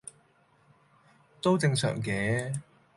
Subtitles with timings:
[1.43, 2.59] 都正常嘅